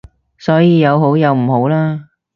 [0.39, 2.07] 所以有好有唔好啦